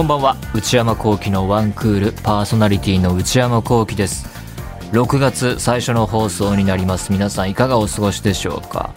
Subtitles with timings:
[0.00, 0.36] こんばんは。
[0.54, 4.26] 内山聖輝のワンクールパーソナリティの内山聖輝です。
[4.92, 7.12] 6月最初の放送になります。
[7.12, 8.94] 皆さんいかがお過ごしでしょうか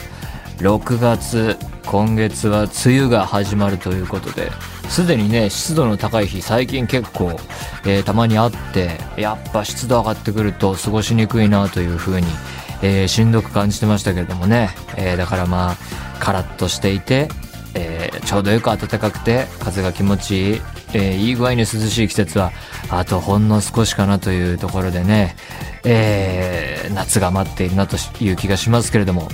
[0.59, 4.49] ？6月今月は梅雨が始まるということで
[4.87, 7.31] すでにね湿度の高い日最近結構、
[7.85, 12.27] えー、たまにあってやっぱ湿度上がってくると過ごしにくいなというふうに、
[12.81, 15.75] えー、しんどく感じてましたけれどもね、えー、だからまあ
[16.21, 17.27] カラッとしていて、
[17.73, 20.61] えちょうどよく暖かくて風が気持ちいい、
[20.93, 22.51] えいい具合に涼しい季節は
[22.89, 25.35] あとほんの少しかなというところでね、
[25.83, 29.29] え夏が待っているなという気がしますけれども。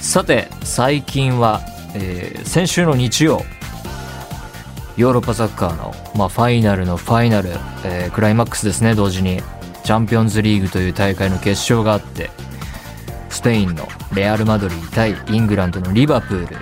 [0.00, 1.60] さて最近は、
[1.94, 3.42] えー、先週の日曜
[4.96, 7.50] ヨーロッパサッカーの、まあ、ファイナルのファイナル、
[7.84, 9.42] えー、クライマックスですね同時に。
[9.84, 12.30] チャンピオンズリーグという大会の決勝があって
[13.28, 16.56] スペインのレアル・マドリー対イングランドのリバプール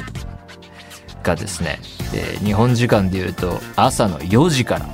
[1.23, 1.79] がですね、
[2.15, 4.89] えー、日本時間でいうと朝の4時から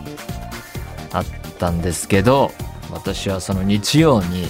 [1.12, 1.24] あっ
[1.58, 2.50] たんですけど
[2.90, 4.46] 私はその日曜に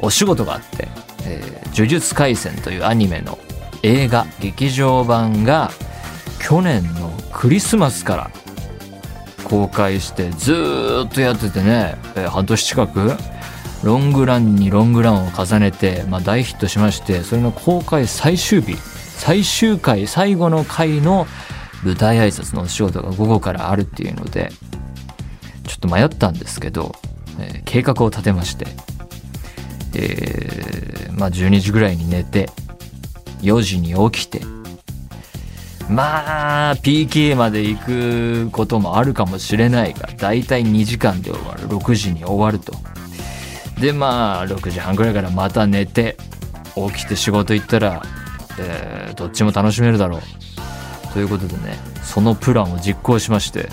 [0.00, 0.88] お仕事があって
[1.28, 3.38] えー、呪術廻戦というアニメの
[3.82, 5.70] 映画劇場版が
[6.40, 8.30] 去年のクリスマスから
[9.44, 13.12] 公開してずっとやっててね、えー、半年近く
[13.84, 21.26] ロングランにロングランを重ねて、まあ、大ヒットしましてそれの公開最終日最終回最後の回の
[21.84, 24.50] 舞台挨拶のお仕事が午後からあるっていうので
[25.66, 26.94] ちょっと迷ったんですけど、
[27.38, 28.66] えー、計画を立てまして
[29.94, 32.48] えー、まあ12時ぐらいに寝て、
[33.42, 34.40] 4時に起きて、
[35.88, 41.66] まあ、PK まで行くこともあるかもしれないが、だいたい2時間で終わる。
[41.68, 42.74] 6時に終わると。
[43.80, 46.16] で、まあ、6時半ぐらいからまた寝て、
[46.74, 48.02] 起きて仕事行ったら、
[48.58, 50.20] えー、どっちも楽しめるだろう。
[51.18, 53.70] ということでね、そのプランを実行しまして、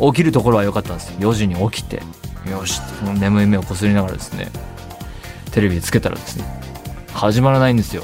[0.00, 1.18] 起きるところは良かったんですよ。
[1.30, 2.02] 4時に起きて、
[2.50, 4.50] よしって眠い目をこすりながらですね
[5.52, 6.44] テレビつけたらですね
[7.12, 8.02] 始まらないんですよ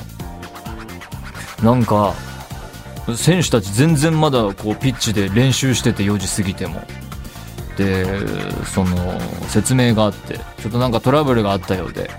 [1.63, 2.15] なんか
[3.17, 6.83] 選手たち全然まだこうピッチで練習してて4時過ぎても
[7.77, 8.05] で
[8.67, 8.97] その
[9.49, 12.11] 説明があってちょっとなんかトラブルがあったようで、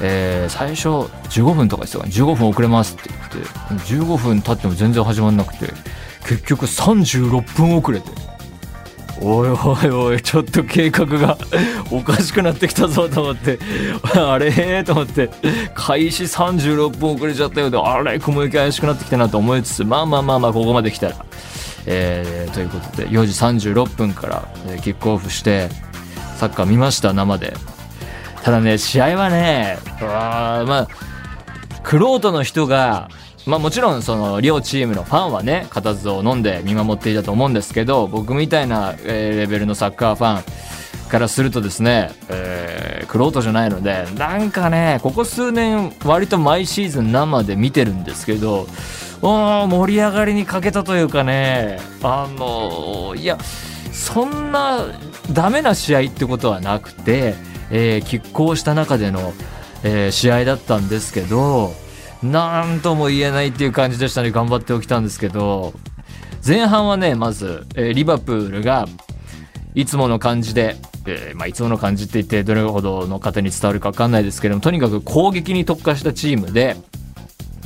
[0.00, 0.88] えー、最初
[1.30, 3.36] 15分とかですよ15分遅れますって言って
[3.94, 5.72] 15分経っても全然始まんなくて
[6.28, 8.10] 結局36分遅れて。
[9.20, 11.36] おいおいおいちょっと計画が
[11.90, 13.58] おかしくなってきたぞと思って。
[14.14, 15.28] あれと思って。
[15.74, 21.16] 開始36分遅れちゃったようであれ雲行き怪しくなってきたなと思いつつまあまあまあまあここまで来たら、
[21.86, 23.26] えー、ということで4
[23.58, 25.68] 時36分から、えキックオフして
[26.38, 27.12] サッカー見ました？
[27.12, 27.56] 生で。
[28.42, 30.88] ただね試合はねあまあ
[31.82, 33.08] クロの人が
[33.46, 40.40] まあもちろんその両チームのファンはね固唾を飲んで見守っていたと思うんですけど僕みたいな、えレベルのサッカーファ
[41.06, 48.66] ンからするとですね、えー、クロじゃないのでなんかねここ数年割と毎シーズン生で見てるんですけど
[49.22, 53.38] 盛り上がりに欠けたというかねあのいや
[53.92, 54.86] そんな
[55.32, 57.34] ダメな試合ってことはなくて、
[57.70, 59.32] えー、拮抗した中での、
[59.82, 61.72] えー、試合だったんですけど
[62.22, 64.32] なんとも言えないっていう感じでしたね。
[64.32, 65.72] 頑張っておきたんですけど
[66.46, 68.86] 前半はねまず、えー、リバプールが
[69.74, 76.76] いつもの感じで、えー、まあ、いつもの感じって言ってどれほどの方に伝わるかわかんないですけどもとにかく攻撃に特化したチームで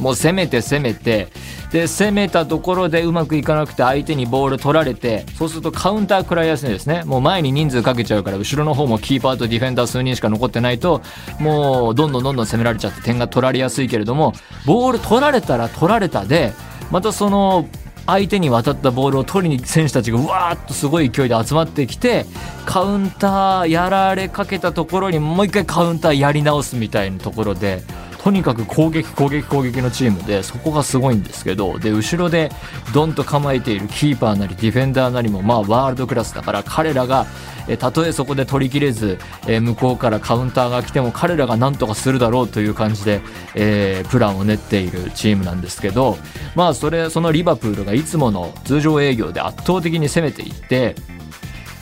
[0.02, 1.28] もう攻めて攻めて。
[1.72, 7.02] で攻めたところでうまくいかなくて相手にボール取られてそうするとカウンター食らいやすいんですね。
[7.06, 11.00] もう前に人数かけちゃうから後ろの方もキーパーとディフェンダー数人しか残ってないと
[11.40, 14.34] もうどんどんどんどん攻められちゃって点が取られやすいけれども
[14.66, 16.52] ボール取られたら取られたで
[16.90, 17.66] またその
[18.06, 22.26] 相手に渡ったボールを取りに選手たちがわーっとすごい勢いで集まってきて
[22.66, 27.82] カウンターやられかけたところにもう一回カウンターやり直すみたいなところで
[28.22, 32.50] とにかく攻撃攻撃攻撃のチームでそこがすごいんですけどで後ろで
[32.94, 37.26] ドンと構えているキーパーなりディフェンダーなりもまあワールドクラスだから彼らが
[37.68, 43.20] えたとえそこで取りきれず、え向こうからカウンターが来ても彼らが何とかするだろうという感じで、
[43.54, 46.18] えー、プランを練っているチームなんですけど
[46.54, 50.96] まあそれそのリバプールがいつもの通常営業で圧倒的に攻めていって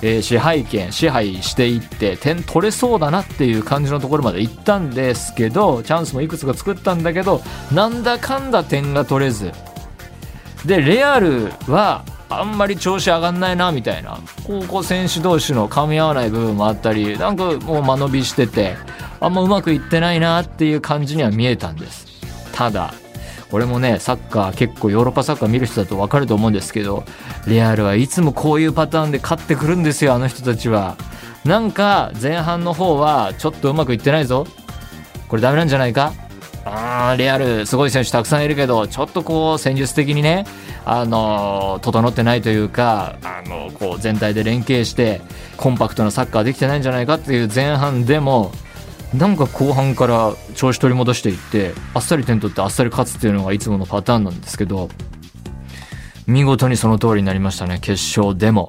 [0.03, 7.43] えー、支配権支配していって点取れそうだなっていう感じのところまで行ったんですけどチャンスもいくつか作ったんだけど
[7.73, 9.53] なんだかんだ点が取れず。
[10.65, 14.19] でレアルはあんまり調子上がんないなみたいな。
[14.47, 18.77] 高校選手同士の噛み合わない部分もあったりなんかもう間延びしてて
[19.21, 22.07] あんまうまくいってないなっていう感じには見えたんです。
[22.53, 22.93] ただ
[23.53, 27.05] 俺もねサッカー結構ヨーロッパサッカー見る人だと分かると思うんですけど
[27.47, 30.97] レアルはいつもこういうパターンで勝ってくるんですよあの人たちは。
[31.45, 34.47] なんか前半の方はちょっとうまくいってないぞ。
[35.29, 36.13] これダメなんじゃないか？
[36.67, 40.45] あーレアルすごい選手たくさんいるけどちょっとこう戦術的にね
[40.85, 45.23] あの整ってないというかあのこう全体で連携して
[45.57, 48.53] コンパクトなサッカーできてないんじゃないかっていう前半でも
[49.15, 54.89] なんか後半から調子取り戻していってあっさり点取ってあっさり勝つっていうのがいつものパターンなんですけど
[56.27, 58.69] 見事にその通りになりましたね決勝でも。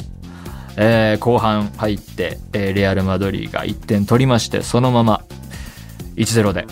[0.78, 5.22] えー、後半入って、えー、レアル・マドリーが1点取りましてそのまま
[6.16, 6.66] 1-0で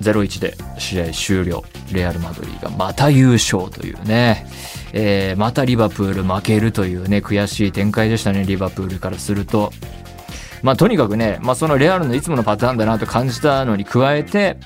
[0.00, 4.46] 0-1で試合終了レアル・マドリーがまた優勝というね、
[4.92, 9.72] えー、またリバプール負けるというね悔しい展開でしたねリバプールからすると。
[10.62, 14.56] まあ、とにかくね、まあ、そのレアルのいつものパターンだなと感じたのに加えて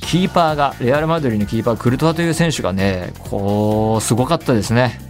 [0.00, 5.00] キーパーがレアル・マドリーのキーパークルトワという選手がねこうすごかったですね。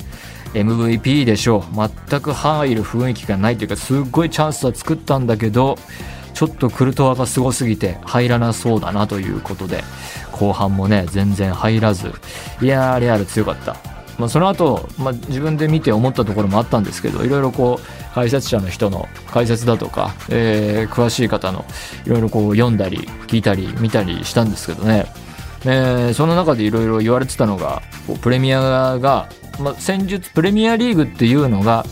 [0.55, 1.91] MVP でしょう。
[2.09, 5.79] 全く入る雰囲気がないというかすっごいチャンスは作ったんだけど
[6.35, 9.82] ちょっとクルトワがすごすぎて入らなそうだなということで
[10.31, 12.12] 後半もね全然入らず。
[12.61, 13.76] いやーレアル強かった、
[14.19, 21.64] まあ、その後、まあ自分で見て思ったところもあったんですけどいろいろこう解説者の人の解説だとか、えー、詳しい方の
[22.06, 25.06] いろいろこう読んだり聞いたり見たりしたんですけどね、
[25.64, 27.82] えー、その中でいろいろ言われてたのが
[28.20, 29.29] プレミアが、
[29.59, 31.85] まあ、戦術プレミアリーグっていうのが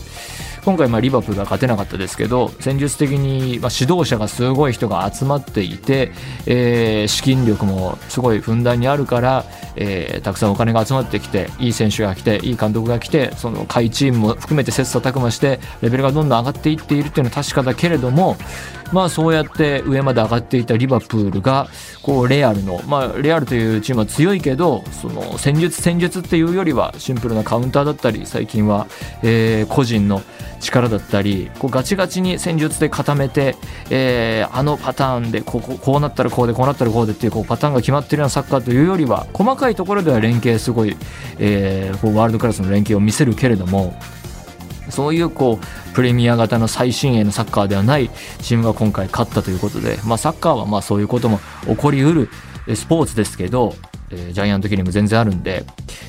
[0.63, 6.11] 今回リバプールは勝てなかったですけど戦術的にま指導者がすごい人が集まっていて、
[6.45, 18.37] えー、資金力もすごいふんだんにあるから、えー、たくさんお金が集まってきていい選手が来ていい監督が来てその下位チームも含めて切磋琢磨してレベルがどんどん上がっていっているというのは確かだけれども
[18.91, 21.67] まあそうやって上まで上がっていたリバプールが
[22.01, 28.87] こうレアルのまあレアルというチームは強いけどその戦術戦術っていうよりはシンプルなカウンターだったり最近は、
[29.23, 30.21] えー、個人の
[30.59, 33.55] 力だったりこうガチガチに戦術で固めて、
[33.89, 40.95] えー、あのパターンでこうこうなったらこうでこうなったらこうでっていうこうパターンが決まってるようなサッカーというよりは細かいところでは連携すごい、
[41.39, 43.95] えー、こうワールドクラスの連携を見せるけれども
[44.91, 48.09] そういうこうプレミア型の最新鋭のサッカーではない
[48.41, 52.29] チームが今回勝ったということで、まあ、サッカーはまあそういうことも起こりうる
[52.75, 53.75] スポーツですけど
[54.11, 55.65] えジャイアントキリング全然あるんで、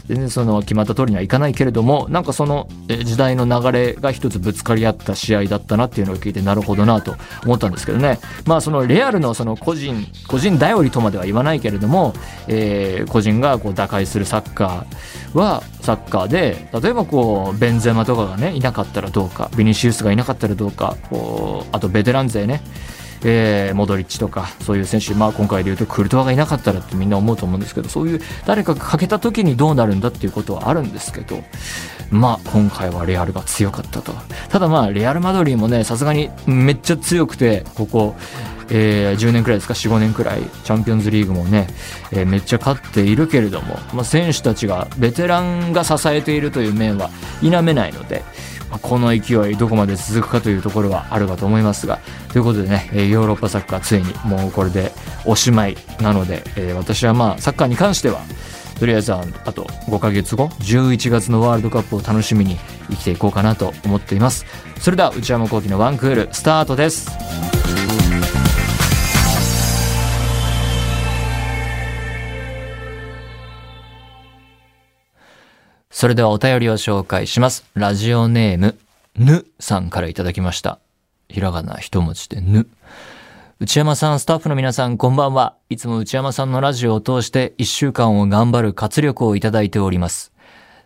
[0.07, 7.15] 全然その決まった通りにはいかないけれども、なんかその、え時代の流れが一つぶつかり合った試合だったなっていうのを聞いてなるほどなと
[7.45, 8.19] 思ったんですけどね。
[8.47, 12.15] まあそのレアルのその個人、個人頼りとまでは言わないけれども、
[12.49, 22.63] えー、個人がこう打開するサッカーはサッカーで、例えばこう、ベンゼマとかがね、いなかったらどうか、ビニシウスがいなかったらどうか、こう、あとベテラン勢ね、
[23.25, 31.43] えー、モドリッチとかそういう選手、まあ、今回でいうとクルトワがいなかったらってみんな思うと思うんですけどそういう誰かが欠けた時にどうなるんだっていうことはあるんですけど
[32.11, 34.13] まあ今回はレアルが強かったと。
[34.51, 38.15] ただまあレアル・マドリーもねさすがにめっちゃ強くてここ
[38.75, 41.67] えー、10年くらいですか45年くらいチャンピオンズリーグもね、
[42.11, 47.11] えー、めっちゃ勝っているけれども、まあ、選手たちがベテランが支えているという面は
[47.43, 48.23] 否めないので、
[48.81, 52.01] この勢いどこまで続くかというところはあるかと思いますが
[52.33, 54.93] ということでねヨーロッパサッカーついにもうこれで
[55.25, 58.21] おしまいなので、えー、私はまあサッカーに関しては
[58.79, 62.57] とりあえずあと5ヶ月後11月のワールドカップを楽しみに
[62.91, 64.45] 生きていこうかなと思っています。
[64.81, 67.62] それでは内山昂輝のワンクールスタートです。
[75.93, 77.67] それではお便りを紹介します。
[77.75, 78.79] ラジオネーム、
[79.15, 80.79] ぬさんからいただきました。
[81.29, 82.67] ひらがな一文字でぬ。
[83.61, 85.55] 内山さん、スタッフの皆さん、こんばんは。
[85.69, 90.33] いつも内山さんのラジオを通して一週間を頑張る活力をいただいております。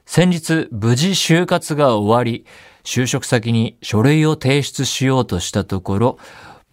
[0.06, 2.44] 先日、無事就活が終わり、
[2.82, 6.18] 就職先に書類を提出しようとしたところ、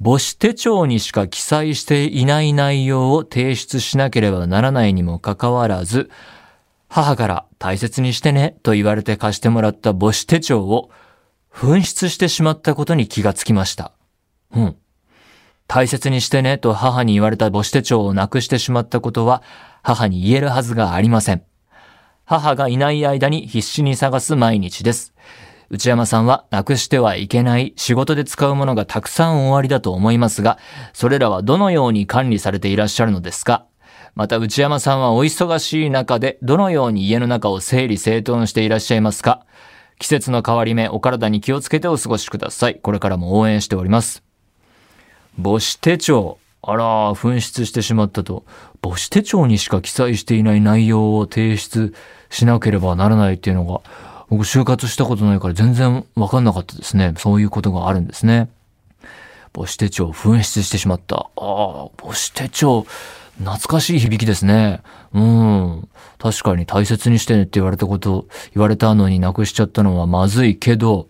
[0.04, 6.10] 母子手帳にしか記載していない内容を提出しなければならないにもかかわらず、
[6.96, 10.92] 母から大切にしてねと言われて貸してもらった母子手帳を
[11.52, 13.94] 紛失してしまったことに気がつきました。
[14.56, 14.76] うん。
[15.68, 19.42] 大切にしてねと母に言われた母子手帳をなくしてしまったことは
[19.82, 21.42] 母に言えるはずがありません。
[22.26, 25.16] 母がいない間に必死に探す毎日です。
[25.72, 30.60] 内山さんはなくしてはいけない仕事で使うものがたくさんおありだと思いますが、
[30.94, 33.66] それらはどのように管理されていらっしゃるのですか？
[34.16, 39.46] また内山さんはお忙しい中でどのように家の中を整理整頓していらっしゃいますか？
[40.00, 42.76] 季節の変わり目、お体に気をつけてお過ごしください。
[42.76, 44.24] これからも応援しております。
[45.42, 46.38] 母子手帳。
[46.62, 48.46] あら、紛失してしまったと。
[48.82, 51.94] 母子手帳にしか記載していない内容を提出
[52.30, 53.82] しなければならないっていうのが、
[54.30, 57.14] 僕就活したことないから全然わかんなかったですね。
[57.18, 58.50] そういうことがあるんですね。
[59.54, 61.16] 母子手帳紛失してしまった。
[61.16, 62.86] ああ、母子手帳、
[63.40, 64.82] 懐かしい響きですね。
[65.14, 65.90] うん。
[66.20, 71.10] 確かに大切にしてねって言われたこと、言われたのになくしちゃったのはまずいけど、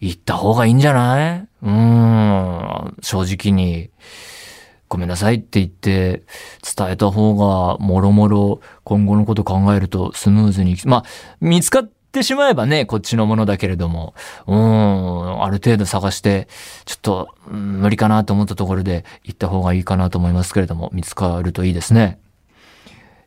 [0.00, 1.48] 言った方がいいんじゃない？
[1.62, 2.96] うん。
[3.00, 3.90] 正直に。
[4.86, 6.22] ごめんなさいって言って
[6.76, 11.04] 伝えた方がもろもろ今後のこと考えるとスムーズに、まあ、
[11.40, 14.14] 見つかってしまえばね、こっちのものだけれども、
[14.46, 16.48] うん、ある程度探して、
[16.86, 22.18] ちょっと、うん、無理かなと思ったところで行った方がいいかなと思いますけれども、見つかるといいですね。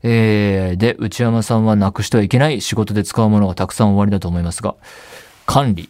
[0.03, 4.75] えー、で、内山さんはなくしてはいけない仕事で使うものがたくさん終わりだと思いますが、
[5.45, 5.89] 管理。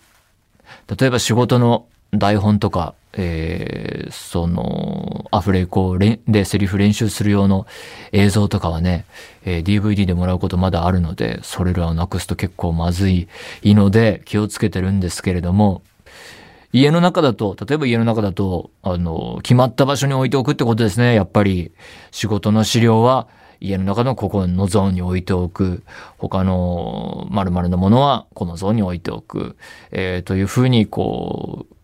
[1.00, 7.66] 例えば仕事の台本とか、えー、その、アフレコでセリフ練習する用の
[8.12, 9.06] 映像とかはね、
[9.44, 13.28] えー、DVD でもらうことまだあるので、それらをなくすと結構まずい
[13.64, 15.82] ので気をつけてるんですけれども、
[16.72, 21.16] 家の中だと、例えば家の中だと、あの、決まった場所に置いておくってことですね。
[21.16, 21.72] やっぱり
[22.12, 23.28] 仕事の資料は
[23.60, 25.84] 家の中のここのゾーンに置いておく。
[26.18, 29.56] 他の〇〇のものはこのゾーンに置いておく。
[29.92, 31.77] えー、というふうにこう、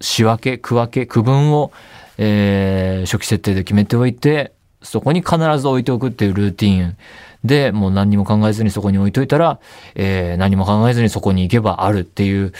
[0.00, 1.72] 仕分け、区分け、区分を、
[2.18, 6.96] えー、初期設定で決めておいて、そこに必ず置いておくっていうルーティン
[7.44, 9.58] で、もう何にも考えずにそこに置いといたら、
[9.94, 12.52] えー、何も考えずにそこに行けばあるっていう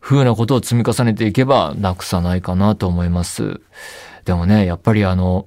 [0.00, 3.60] 風なことを積み重ねていけばなくさないかなと思います。
[4.24, 5.46] でもね、やっぱりあの、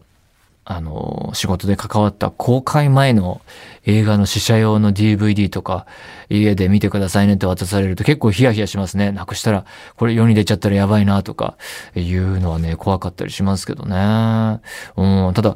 [0.69, 3.39] あの、仕事で関わった公開前の
[3.85, 5.85] 映画の試写用の DVD とか、
[6.29, 9.13] 家で見てくださいねって渡されると結構ヒヤヒヤしますね。
[9.13, 9.63] なくしたら、
[9.95, 11.57] これ世に出ちゃったらやばいなとか、
[11.95, 14.59] いうのはね、怖かったりしますけどね。
[14.97, 15.55] うん、ただ、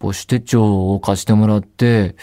[0.00, 2.14] 母子手帳を貸してもらって、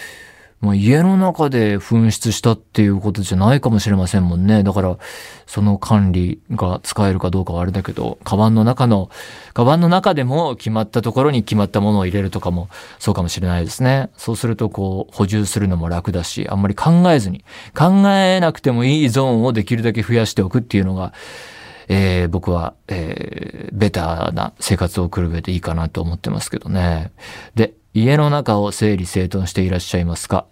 [0.62, 4.63] まあ、家の中で紛失したっていうことじゃないかもしれませんもんね。
[4.63, 4.98] だから、
[5.48, 9.10] その管理が使えるかどうかはあれだけど、カバンの中の、
[9.54, 12.68] カバンの中でも決まったところに決まったものを入れるとかも
[13.00, 14.10] そうかもしれないですね。
[14.18, 21.13] そうすると、こう、補充するのも楽だし、あんまり考えずに、考えなくてもいいゾーンをできるだけ増やしておくっていうのが、
[21.89, 27.12] えー、僕は、えー、ベターな生活を送る上でいいかなと思ってますけどね。
[27.56, 30.46] で、家の中を整理整頓していらっしゃいますか？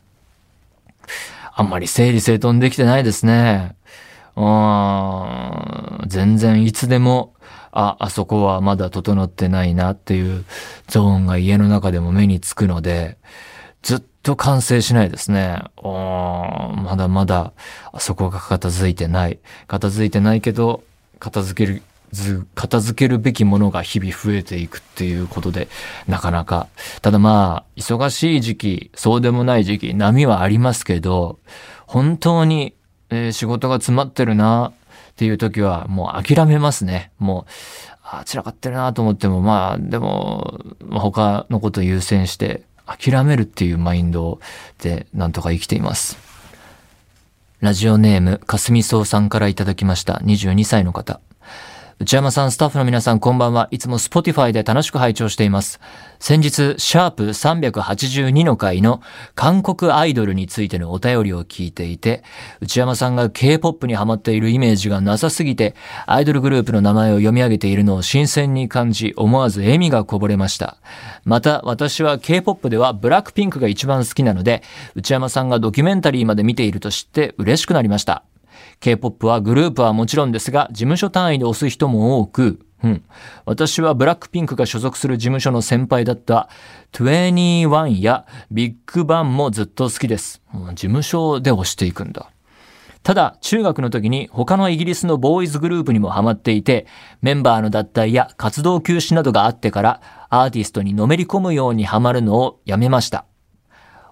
[1.53, 3.75] あんまり整理整頓できてないですね。
[4.35, 7.33] うん、全然いつでも、
[7.71, 10.45] あ、あそこはまだ整ってないなっていう
[10.87, 13.17] ゾーンが家の中でも目につくので、
[13.81, 15.63] ずっと完成しないですね。
[15.83, 17.53] まだまだ
[17.91, 19.39] あそこが片付いてない。
[19.67, 20.83] 片付いてないけど、
[21.19, 21.81] 片付ける、
[22.55, 25.67] 片付けるべきものが日々増えていくっていうことで、
[26.07, 26.67] なかなか。
[27.01, 31.39] ただまあ、忙しい時期、そうでもない時期、波はありますけど、
[31.85, 32.75] 本当に、
[33.09, 34.69] えー、仕事が詰まってるな
[35.11, 37.11] っていう時は、もう諦めますね。
[37.19, 37.51] もう、
[38.03, 40.61] あ散らかってるなと思っても、まあ、でも、
[40.91, 44.39] 他のこと優先して、諦めるっていうマインド
[44.79, 46.17] で、なんとか生きています。
[47.59, 50.21] ラジオネーム、かすみそうさんからいただきました。
[50.23, 51.19] 22歳の方。
[51.99, 53.69] 内山さん、スタッフの皆さん、こんばんは。
[53.71, 55.79] いつも Spotify で楽しく拝聴しています。
[56.19, 59.01] 先日、シャープ382の回の
[59.33, 62.23] 韓国アイドルについてのお便りを聞いていて、
[62.61, 65.73] 内山さんが K-POP にハマっているイメージがなさすぎて、
[66.05, 70.77] アイドルグループの名前を読み上げているのを新鮮に感じ、思わず笑みがこぼれました。
[71.25, 74.61] また、私は K-POP ではブラックピンクが一番好きなので、
[74.93, 78.23] 内山さんがドキュメンタリーまで見ていると知って嬉しくなりました。
[78.79, 83.03] K-POP はグループはもちろんですが、事務所単位で押す人も多く、うん。
[83.45, 86.49] 私はブラックピンクが所属する事務所の先輩だった
[86.93, 90.41] 21やビッグバンもずっと好きです。
[90.53, 92.29] 事務所で押していくんだ。
[93.03, 96.87] ただ、中学の時に他のイギリスのボーイズグループにもハマっていて、
[97.21, 103.25] メンバーの脱退や活動休止などがあってから、アーティストにのめり込むようにハマるのをやめました。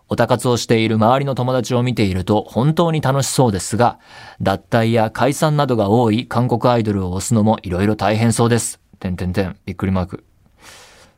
[0.07, 3.99] オタ活をしている周りの友達を見ていると本当に楽しそうですが、
[4.41, 8.79] 脱退や解散などが多い韓国アイドルを押すのも色々大変そうです。
[8.99, 10.23] てんてんてん、びっくりマーク。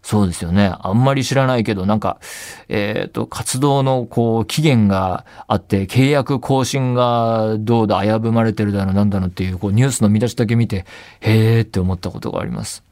[0.07, 0.71] そうですよね。
[0.79, 2.21] あんまり知らないけど、なんか、
[2.69, 10.85] えっ、ー、と、活動の、こう、期限があって、契約更新がどうだ、危ぶまれてるだの、なんだのっていう、こう、ニュースの見出しだけ見て、
[11.19, 12.83] へーって思ったことがあります。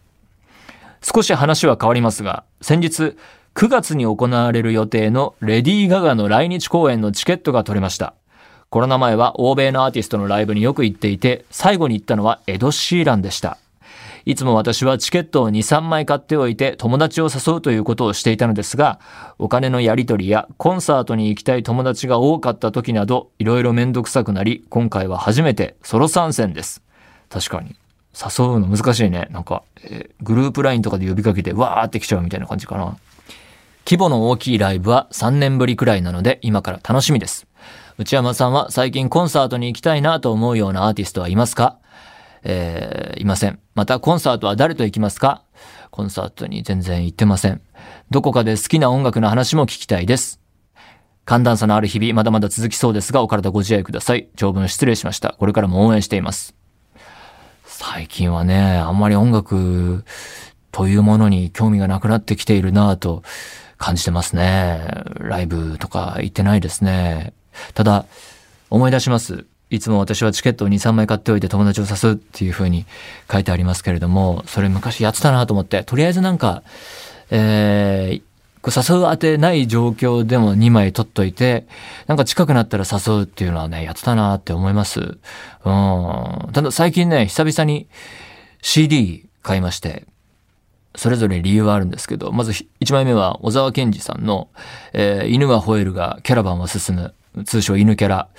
[1.01, 3.15] 少し話は変わりますが、先日、
[3.55, 8.13] 9月に行われる予定のレディー・ガガの来日公演のチケットが取れました。
[8.69, 13.57] コロナ前は欧米のアーティストのライブによく行っていて、最後に行ったのはエド・シーランでした。
[14.25, 18.99] いつも私はチケットを2、3枚買っておいて友達を誘うということをしていたのですが、
[19.39, 26.83] お金のやり取りやコンサートに行きたい友達が多かった時など、いろいろめんどくさくなり、今回は初めてソロ参戦です。
[27.29, 27.77] 確かに。
[28.15, 29.27] 誘うの難しいね。
[29.31, 32.97] なんか、えー、グループ LINE とかで呼びかけて、わーって来ちゃうみたいな感じかな。
[33.85, 37.45] 規模の大きいライブは3年ぶりくらいなので、今から楽しみです。
[37.97, 41.77] 内山さんは最近コンサートに行きたいなと思うようなアーティストはいますか？
[42.43, 43.59] えー、いません。
[43.73, 45.43] またコンサートは誰と行きますか？
[45.91, 47.61] コンサートに全然行ってません。
[48.09, 50.39] どこかで好きな音楽の話も聞きたいです。
[51.25, 54.29] 寒暖差のある日々、まだまだ続きそうですが、お体ご自愛ください。
[54.35, 55.35] 長文失礼しました。
[55.39, 56.53] これからも応援しています。
[57.77, 60.05] 最近はね、あんまり音楽
[60.71, 63.21] というものに興味がなくなってきているなぁと
[63.77, 64.87] 感じてますね。
[65.19, 67.33] ライブとか行ってないですね。
[67.73, 68.05] ただ、
[68.69, 69.45] 思い出します。
[69.69, 72.85] いつも私はチケットを2、3枚買っておいて友達を誘うっていう風に
[73.29, 76.63] 書いてありますけれども、それ昔やってたなと思って、とりあえずなんか、
[77.29, 78.21] えー、
[78.71, 81.67] 誘う当てない状況でも2枚取っといて、
[82.07, 84.99] なんか近くなったら誘うっていうのはね、やってたなって思います。
[84.99, 85.17] うん。
[86.51, 87.87] ただ最近ね、久々に
[88.61, 90.05] CD 買いまして、
[90.95, 94.49] それぞれ理由はあるんですけど、まず1枚目は小沢健二さんの、
[94.93, 97.13] えー、犬は吠えるがキャラバンは進む、
[97.45, 98.29] 通称犬キャラ、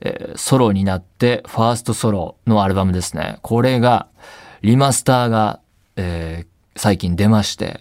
[0.00, 3.38] えー、ソロになってファーストソロのアルバムですね。
[3.42, 4.08] これが、
[4.62, 5.60] リマスターが、
[5.96, 7.80] えー、最近出まして、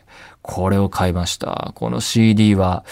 [0.52, 1.72] これを買いました。
[1.76, 2.84] この CD は、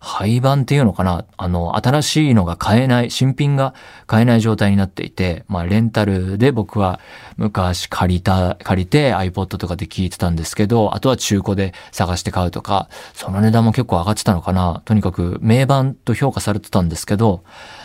[0.00, 1.24] 廃盤っていうのかな？
[1.38, 3.72] あの、新しいのが買えない、新品が
[4.06, 7.00] 買えない状態になっていて、まあ、レンタルで僕は
[7.38, 14.82] 昔借りた、借りて iPod とかで聞いてたんですけど、あとは中古で探して買うとか、その値段も結構上がってたのかな？
[14.84, 17.42] とにかく名盤と評価されてたんですけど、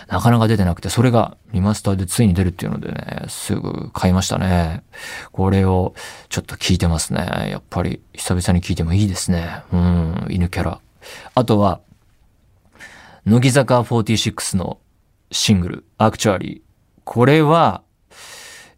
[0.09, 4.83] なかなか出てなくて、それがリマスターでついに出るっていうのでね、すぐ買いましたね。
[5.31, 5.93] これを
[6.29, 7.49] ちょっと聞いてますね。
[7.51, 9.61] やっぱり久々に聞いてもいいですね。
[9.71, 10.81] うん、犬キャラ。
[11.35, 11.79] あとは、
[13.25, 14.79] 乃木坂46の
[15.31, 17.01] シングル、アクチュアリー。
[17.03, 17.83] これは、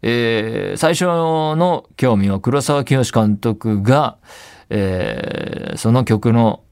[0.02, 4.18] えー、最初の興味は黒沢清監督が、
[4.68, 6.62] えー、その曲の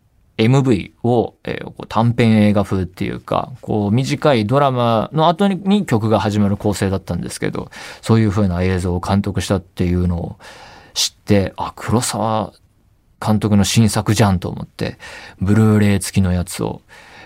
[0.41, 10.37] MV を、えー、短編映画風っていうか、こう短いドラマの後に曲が始まる構成だったんですけど、そういう風な映像を監督したっていうのを
[10.95, 12.53] 知って、あ、黒沢
[13.25, 14.97] 監督の新作じゃんと思って、
[15.41, 16.81] ブルーレイ付きのやつを、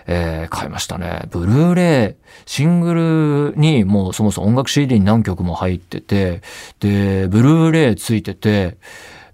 [0.06, 1.22] えー、買いましたね。
[1.30, 6.42] ブルーレイ、シングルにもうそもそも音楽 CD に何曲も入ってて、
[6.80, 8.76] で、ブルーレイついてて、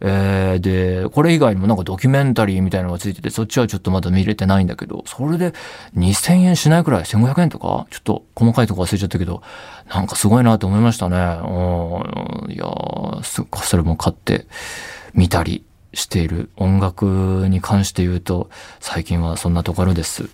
[0.03, 5.53] えー、で、これ以外にもなんかドキュメンタリーみたいなのがついてて、そっちはちょっとまだ見れてないんだけど、それで
[5.97, 7.87] 2000円しないくらい ?1500 円とか？
[7.91, 9.43] ちょっと細かいとこ忘れちゃったけど、
[9.89, 11.17] なんかすごいなと思いましたね。
[11.17, 14.47] うん、いやすっかそれも買って
[15.13, 18.49] 見たりしている音楽に関して言うと、
[18.81, 20.31] 最近はそんなところです。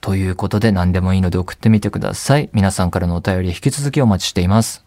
[0.00, 2.50] ということで何でもいいので送ってみてください。
[2.52, 4.84] 皆さんからのお便り引き続きお待ちしています。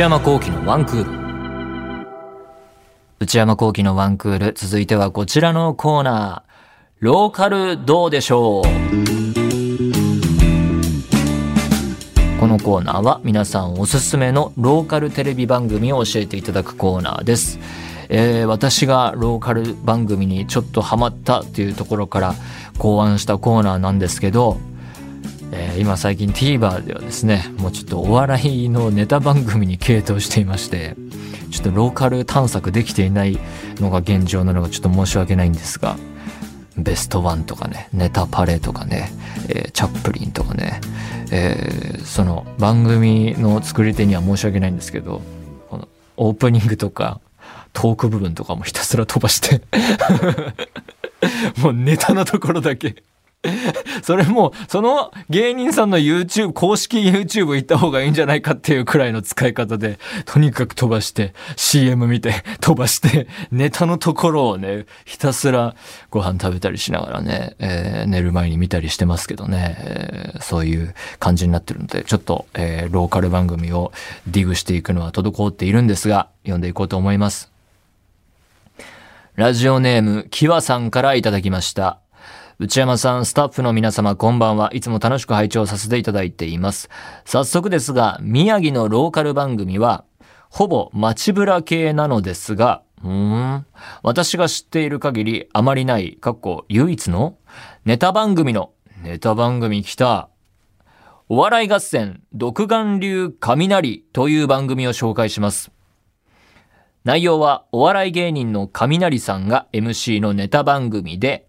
[0.00, 2.06] 内山幸喜のワンクール。
[3.18, 4.54] 内山幸喜のワンクール。
[4.54, 6.50] 続いてはこちらのコーナー。
[7.00, 8.64] ローカルどうでしょう
[12.40, 17.58] このコーナーは皆さんおすすめのローカルテレビ番組を教えていただくコーナーです。
[18.08, 22.34] えー、私がローカル番組にちょっとハマったっていうところから
[22.78, 24.56] 考案したコーナーなんですけど、
[25.52, 30.96] えー、今最近 TVer ではですね、もうちょっとお笑いのネタ番組に傾倒していまして、
[31.50, 33.38] ちょっとローカル探索できていない
[33.76, 35.96] のが現状なのがちょっと申し訳ないんですが、
[36.76, 39.10] ベストワンとかね、ネタパレとかね、
[39.48, 40.80] えー、チャップリンとかね、
[41.32, 45.22] えー、その番組の作り手には申し訳ないんですけど、
[45.68, 47.20] このオープニングとか
[47.72, 49.62] トーク部分とかもひたすら飛ばして
[51.60, 53.02] もうネタのところだけ
[54.02, 65.74] それも、その芸人さんの YouTube、公式 YouTube 行った方がいいんじゃないかっていうくらいの使い方で、とにかく飛ばして、CM 見て、 飛ばして、ネタのところをね、ひたすら
[66.10, 73.92] ご飯食べたりしながらね、えー、寝る前に見たりしてますけどね、えー、そういう感じになってるので、ちょっと、えー、ローカル番組を
[74.26, 77.50] ディグしていくのは滞っているんですが、読んでいこうと思います。
[79.36, 82.00] ラジオネーム、キワさんからいただきました。
[82.62, 84.70] 内山さん、スタッフの皆様、こんばんは。
[84.74, 86.90] いつも楽しく拝聴させていただいています。
[87.24, 90.04] 早速ですが、宮城のローカル番組は、
[90.50, 93.64] ほぼ街ブラ系なのですが、うん？
[94.02, 97.38] 私が知っている限りあまりない、かっこ唯一の
[97.86, 100.28] ネタ番組の、ネタ番組来た。
[101.30, 105.72] お笑い合戦、独眼流雷という番組を紹介します。
[107.04, 111.48] 内容はお笑い芸人の雷さんが MC のネタ番組で、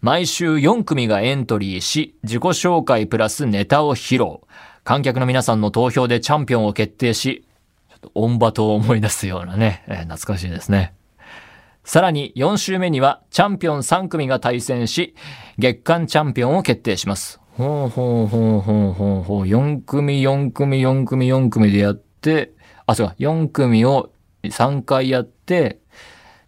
[0.00, 4.40] 毎週4組がエントリーし、自己紹介プラスネタを披露。
[4.84, 7.44] 観客の皆さんの投票でチャンピオンを決定し、
[7.90, 10.94] ちょっとオンバトを思い出すようなね、えー懐かしいですね。
[11.82, 15.16] さらに4週目にはチャンピオン3組が対戦し、
[15.58, 17.40] 月間チャンピオンを決定します。
[17.56, 19.46] ほうほうほうほうほうほう。
[19.46, 22.52] 4組、4組、4組、4組でやって、
[22.86, 24.12] あ、そうか、4組を
[24.44, 25.80] 3回やって、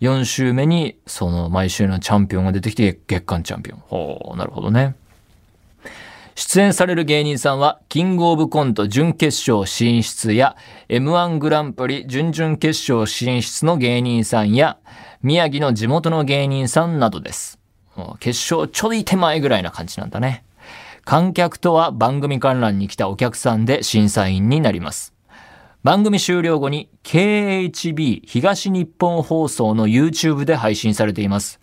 [0.00, 3.78] 4週目にその毎週のチャンピオンが出てきて月間チャンピオン。
[3.80, 4.94] ほう、なるほどね。
[6.34, 10.56] 出演される芸人さんは、キングオブコント準決勝進出や、
[10.88, 14.78] M1 グランプリ準々決勝進出の芸人さんや、
[15.22, 17.58] 宮城の地元の芸人さんなどです。
[18.20, 20.44] 決勝ちょい手前ぐらいな感じなんだね。
[21.04, 25.12] 観客とは番組観覧に来たお客さんで審査員になります。
[25.82, 31.58] 番組終了後に KHB 東日本放送の YouTube で配信されています。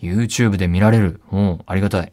[0.00, 1.20] YouTube で見られる。
[1.32, 2.12] うん、ありがたい。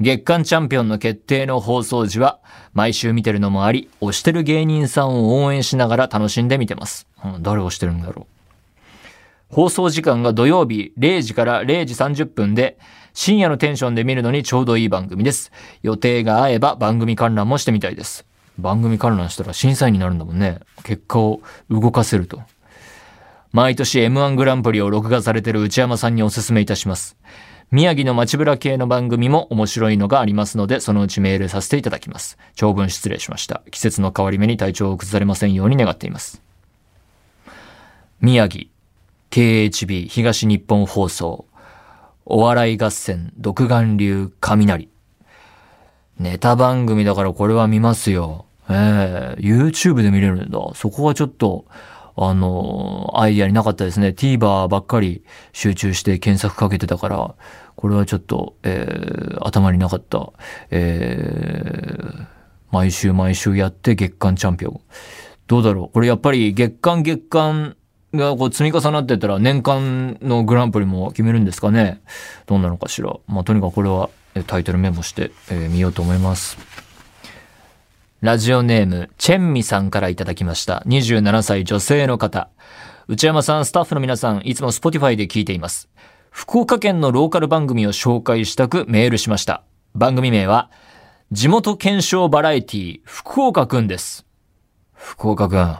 [0.00, 2.40] 月間チャンピオンの決定の放送時は
[2.74, 7.06] 毎週見てるのもあり、推してる芸人さんを応援しながら楽しんで見てます。
[7.24, 9.54] うん、誰推してるんだろう。
[9.54, 12.76] 放送時間が土曜日0時から0時30分で、
[13.14, 15.52] 深夜のテンションで見るのにちょうどいい番組です。
[15.82, 18.26] 予定が合えば番組観覧もしてみたいです。
[18.58, 20.60] 番組観覧したら審査員になるんだもんね。
[20.84, 21.40] 結果を
[21.70, 22.42] 動かせると。
[23.52, 27.16] 毎年 M1 グランプリを録画されてる内山さんにお勧めいたします。
[27.70, 32.38] 宮城の街ブラ系の番組も面白いのがありますので、そのうちメールさせていただきます。
[32.54, 33.62] 長文失礼しました。
[33.70, 36.42] 季節の変わり目に体調を崩されませんように願っています。
[38.20, 38.66] 宮城、
[39.30, 41.46] KHB 東日本放送、
[42.24, 44.93] お笑い合戦、独眼流雷。
[46.18, 48.46] ネタ番組だからこれは見ますよ。
[48.70, 50.58] ええ YouTube で見れるんだ。
[50.74, 51.66] そこはちょっと、
[52.16, 54.08] あの、アイディアになかったですね。
[54.08, 57.34] TVer ばっかり集中して検索かけてたから、
[57.76, 60.32] これはちょっと、えー頭になかった。
[60.70, 62.26] えー
[62.70, 64.80] 毎週毎週やって月間チャンピオン。
[65.46, 67.76] どうだろうこれやっぱり月間月間
[68.12, 72.00] がこう積み重なってたら年間のグランプリも決めるんですかね
[72.46, 73.14] どうなのかしら。
[73.28, 74.10] まあ、とにかくこれは
[74.42, 76.58] タイトルメモして、えー見ようと思います。
[78.20, 80.82] ラジオネーム、チェンミさんからいただきました。
[80.86, 82.48] 27歳女性の方。
[83.06, 85.90] 内山さん、スタッフの皆さん、いつも Spotify で聞いています。
[86.30, 89.62] 福岡県のローカル番組を紹介したくメールしました。
[89.94, 90.70] 番組名は、
[91.32, 94.24] 地元検証バラエティ福岡くんです。
[94.94, 95.78] 福岡くん。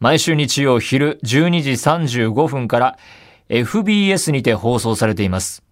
[0.00, 2.98] 毎週日曜昼12時35分から
[3.48, 5.64] FBS にて放送されています。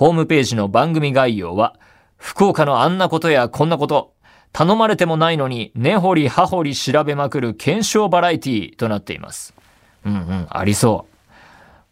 [0.00, 1.76] ホームページの番組概要は、
[2.16, 4.14] 福岡のあんなことやこんなこと、
[4.50, 9.52] 頼まれてもないのに根掘り葉掘り調べまくる検証バラエティとなっています。
[10.06, 11.32] うんうん、ありそう。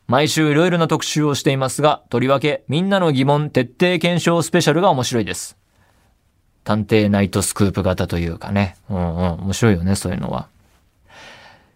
[0.06, 5.58] 毎週いろいろな特集をしていますが、とりわけみんなの疑問徹底検証スペシャルが面白いです。
[6.64, 8.76] 探偵ナイトスクープ型というかね。
[8.88, 10.48] うんうん、面白いよね、そういうのは。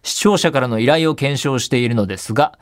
[0.03, 2.59] 視聴者からの依頼を検証しているのですが、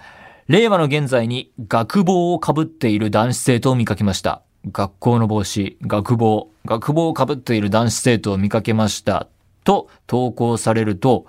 [0.50, 4.42] 令和の現在に学帽をかぶっている男子生徒を見かけました。
[4.72, 9.28] 学校の帽子、学帽、学帽をかぶっている男子生徒を見かけました。
[9.62, 11.26] と投稿されると、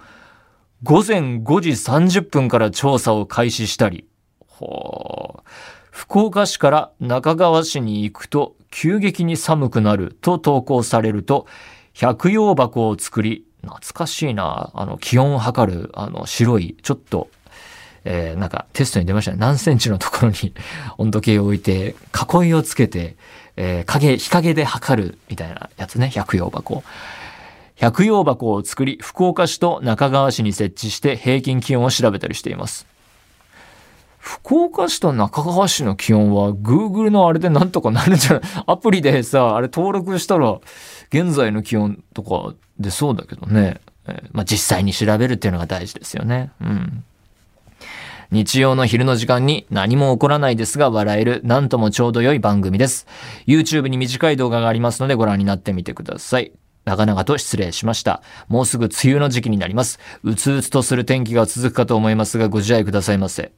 [0.81, 4.07] 午前5時30分から調査を開始したり、
[4.47, 5.41] ほう
[5.91, 11.45] 福岡市から中川市に行くと急激に寒くなると投稿されると、
[11.93, 17.29] 百葉箱を作り、懐かしいな、あの、気温を測る、あの、白い、ちょっと、
[18.03, 19.37] えーなんかテストに出ましたね。
[19.39, 20.53] 何センチのところに
[20.97, 21.95] 温度計を置いて、
[22.41, 23.15] 囲いをつけて、
[23.57, 26.83] えー影、日陰で測るみたいなやつね、百葉箱。
[27.75, 32.85] 百葉箱を作り、福岡市と中川市に設置して平均気温を調べたりしています。
[34.19, 38.41] 福岡市と中川市の気温は Google のあれでなんとかなるんじゃない？
[38.67, 40.59] アプリでさ、あれ登録したら
[41.11, 43.81] 現在の気温とか出そうだけどね。
[44.07, 46.51] えーまあ、実際に調べるっていうのが大事ですよね。
[46.61, 47.03] うん。
[48.31, 53.05] 日曜の昼の時間に何も起こらないですが笑える、なんともちょうど良い番組です。
[53.45, 56.53] YouTube に短い動画がありますのでご覧になってみてください。
[56.85, 58.23] 長々と失礼しました。
[58.47, 59.99] もうすぐ梅雨の時期になります。
[60.23, 63.51] うつうつとする天気が続くかと思いますがご自愛くださいませ。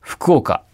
[0.00, 0.64] 福岡、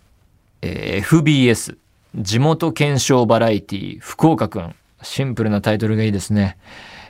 [0.62, 1.76] えー FBS、
[2.14, 4.74] 地元検証バラエティ、福岡くん。
[5.02, 6.56] シンプルなタイトルがいいですね。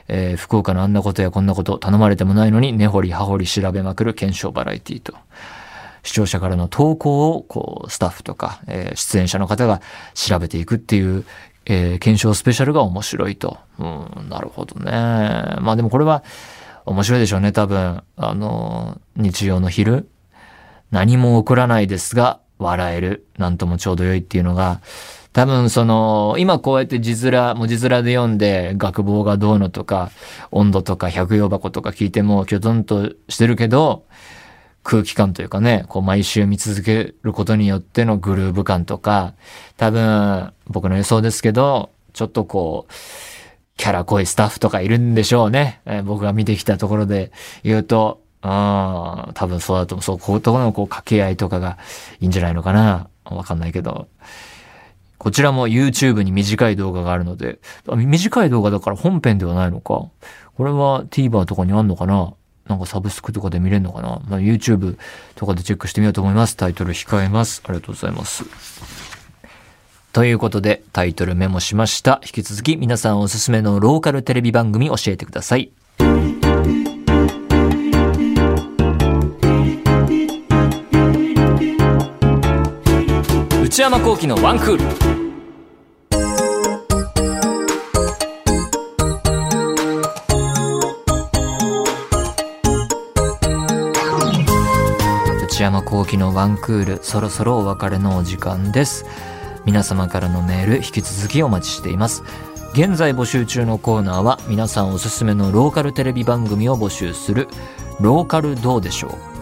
[0.07, 5.13] えー福岡のあんなことやこんなこと頼まれてもないのに根掘り葉掘り調べまくる検証バラエティと、
[6.03, 9.81] 視聴者からの投稿を、こう、スタッフとか、えー出演者の方が
[10.13, 11.25] 調べていくっていう、
[11.65, 13.57] えー検証スペシャルが面白いと。
[13.79, 14.91] うん、なるほどね。
[15.61, 16.23] まあでもこれは
[16.85, 18.03] 面白いでしょうね、多分。
[18.17, 20.09] あの、日曜の昼。
[20.91, 23.25] 何も起こらないですが、笑える。
[23.37, 24.81] なんともちょうど良いっていうのが、
[25.33, 30.11] 多分その、今こうやって字面、文字面で読んで、学坊がどうのとか、
[30.51, 34.05] 温度とか百葉箱とか聞いても、きょとんとしてるけど、
[34.83, 39.33] 空気感というかね、こう毎週見続けることによってのグルーヴ感とか、
[39.77, 42.93] 多分僕の予想ですけど、ちょっとこう、
[43.77, 45.81] キャラ濃いスタッフとかいるんでしょうね。
[45.85, 47.31] えー僕が見てきたところで
[47.63, 50.03] 言うと、あ多分そうだと思う。
[50.03, 51.77] そう、こういうところのこう掛け合いとかが
[52.19, 53.07] いいんじゃないのかな。
[53.25, 54.07] わかんないけど。
[55.23, 59.93] こちらも YouTube に短い動画があるので、短い動画だから本編ではないのか。
[59.93, 60.11] こ
[60.59, 62.33] れは TVer とかにあんのかな？
[62.67, 64.97] なんかサブスクとかで見れるのかな、まあ、YouTube
[65.35, 66.57] とかでチェックしてみようと思います。
[66.57, 67.61] タイトル控えます。
[67.65, 68.43] ありがとうございます。
[70.11, 72.21] ということで、タイトルメモしました。
[72.23, 75.71] 引き続き皆さんおすすめのローカルテレビ番組教えてください。
[83.73, 84.83] 内山幸喜のワンクール。
[95.43, 99.07] 内山幸喜のワンクール、そろそろお別れのお時間です。
[99.65, 102.21] 皆様からのメール、引き続きお待ちしています。
[102.73, 107.47] 現在募集中のコーナーは、皆さんおすすめのローカルテレビ番組を募集する、
[107.99, 109.32] ローカルどうでしょう？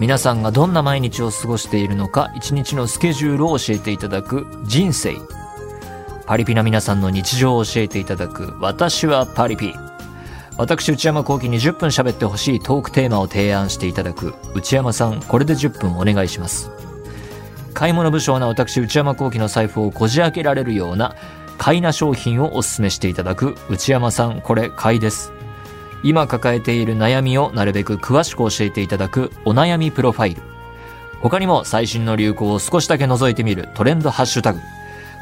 [0.00, 5.16] 皆さんがどんな毎日を過ごしているのか、一日のスケジュールを教えていただく、人生。
[6.24, 9.74] パリピな皆さんの日常を教えていただく、私はパリピ。
[10.56, 16.70] 私、内山幸喜に10分喋ってほしいトークテーマを提案していただく、内山さん、これで10分お願いします。
[17.74, 21.16] 買い物不詳な私、内山幸喜の財布をこじ開けられるような、
[21.58, 25.32] 買いな商品をお勧めしていただく、内山さん、これ買いです。
[26.02, 30.42] 今抱えている悩みをなるべく詳しく教えていただく、お悩みプロファイル。
[31.20, 34.60] 他にも最新の流行を少しだけ覗いてみるトレンドハッシュタグ。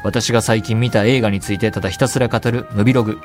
[0.03, 3.17] 私が最近見た映画についてただひたすら語るムビログ。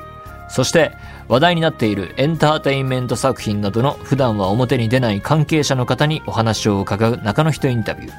[0.49, 0.91] そして
[1.27, 8.11] 話題になっているエンターテインメント作品などの普段は表に出ない関係者の方にお話を伺う中の人インタビュー。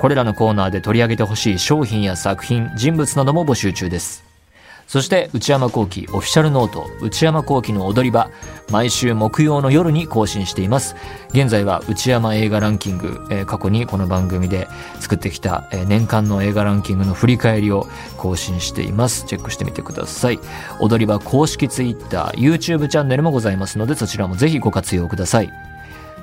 [0.00, 4.33] これらのコーナーで取り上げてほしい商品や作品、人物なども募集中です。
[4.86, 8.30] そして内山幸喜オフィシャルノート内山幸喜の踊り場
[8.70, 10.96] 毎週木曜の夜に更新しています。
[11.30, 14.68] 現在は内山映画ランキング、えー過去にこの番組で
[15.00, 19.26] 作ってきた、えー年間の映画ランキングの振り返りを更新しています。
[19.26, 20.38] チェックしてみてください。
[20.80, 25.52] 踊り場公式 Twitter YouTube チャンネルもございますのでそちらもぜひご活用ください。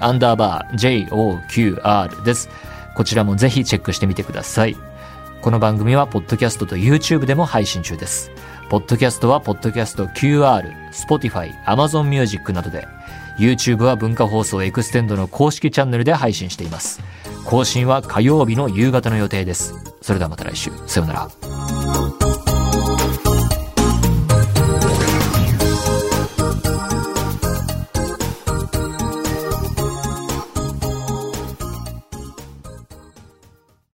[0.00, 2.48] アンダーバー、joqr です。
[2.94, 4.74] こちらもぜひチェックしてみてください。
[5.42, 8.30] この番組は、ポッドキャストと YouTube でも配信中です。
[8.70, 12.88] ポッドキャストは、ポッドキャスト QR、Spotify、Amazon Music などで、
[13.38, 17.02] YouTube は文化放送エクステンドの公式チャンネルで配信しています。
[17.44, 19.74] 更新は火曜日の夕方の予定です。
[20.00, 20.70] それではまた来週。
[20.86, 22.21] さようなら。